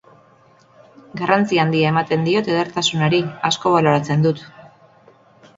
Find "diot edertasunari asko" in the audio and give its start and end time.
2.29-3.75